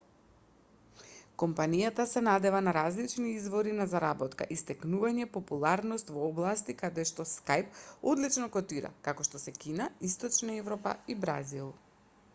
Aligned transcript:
компанијата 1.41 2.05
се 2.13 2.21
надева 2.27 2.61
на 2.67 2.71
различни 2.77 3.33
извори 3.33 3.75
на 3.81 3.85
заработка 3.91 4.47
и 4.55 4.55
стекнување 4.61 5.27
популарност 5.35 6.09
во 6.15 6.23
области 6.31 6.75
каде 6.79 7.05
што 7.11 7.25
skype 7.33 7.85
одлично 8.13 8.47
котира 8.57 8.91
како 9.09 9.27
што 9.29 9.43
се 9.47 9.53
кина 9.65 9.87
источна 10.11 10.57
европа 10.65 10.95
и 11.15 11.17
бразил 11.27 11.69